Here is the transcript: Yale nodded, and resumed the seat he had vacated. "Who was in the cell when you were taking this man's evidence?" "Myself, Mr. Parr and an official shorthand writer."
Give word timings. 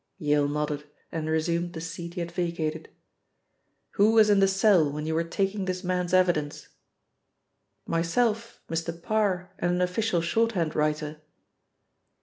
Yale 0.17 0.47
nodded, 0.47 0.89
and 1.11 1.29
resumed 1.29 1.73
the 1.73 1.79
seat 1.79 2.15
he 2.15 2.21
had 2.21 2.31
vacated. 2.31 2.89
"Who 3.91 4.13
was 4.13 4.31
in 4.31 4.39
the 4.39 4.47
cell 4.47 4.91
when 4.91 5.05
you 5.05 5.13
were 5.13 5.23
taking 5.23 5.65
this 5.65 5.83
man's 5.83 6.11
evidence?" 6.11 6.69
"Myself, 7.85 8.61
Mr. 8.67 8.99
Parr 8.99 9.51
and 9.59 9.73
an 9.73 9.81
official 9.81 10.21
shorthand 10.21 10.75
writer." 10.75 11.21